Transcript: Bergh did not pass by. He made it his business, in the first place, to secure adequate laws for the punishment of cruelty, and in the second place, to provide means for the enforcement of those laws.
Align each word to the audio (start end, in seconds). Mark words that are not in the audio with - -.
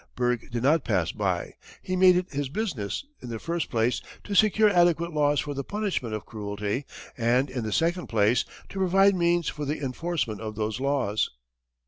Bergh 0.15 0.49
did 0.49 0.63
not 0.63 0.83
pass 0.83 1.11
by. 1.11 1.53
He 1.83 1.95
made 1.95 2.15
it 2.17 2.31
his 2.31 2.49
business, 2.49 3.05
in 3.21 3.29
the 3.29 3.37
first 3.37 3.69
place, 3.69 4.01
to 4.23 4.33
secure 4.33 4.67
adequate 4.67 5.13
laws 5.13 5.39
for 5.39 5.53
the 5.53 5.63
punishment 5.63 6.15
of 6.15 6.25
cruelty, 6.25 6.85
and 7.15 7.51
in 7.51 7.63
the 7.63 7.71
second 7.71 8.07
place, 8.07 8.43
to 8.69 8.79
provide 8.79 9.13
means 9.13 9.47
for 9.47 9.63
the 9.63 9.79
enforcement 9.79 10.41
of 10.41 10.55
those 10.55 10.79
laws. 10.79 11.29